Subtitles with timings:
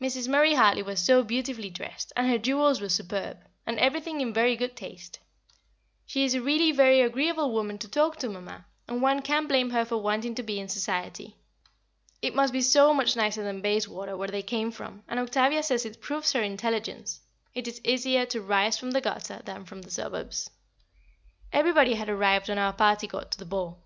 [0.00, 0.26] Mrs.
[0.28, 4.56] Murray Hartley was so beautifully dressed, and her jewels were superb, and everything in very
[4.56, 5.20] good taste.
[6.04, 9.70] She is really a very agreeable woman to talk to, Mamma, and one can't blame
[9.70, 11.36] her for wanting to be in Society.
[12.20, 15.86] It must be so much nicer than Bayswater, where they came from, and Octavia says
[15.86, 17.20] it proves her intelligence;
[17.54, 20.50] it is easier to rise from the gutter than from the suburbs.
[21.52, 23.78] Everybody had arrived when our party got to the ball.